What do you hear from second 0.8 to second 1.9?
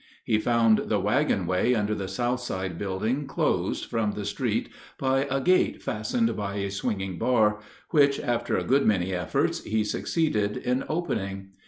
the wagon way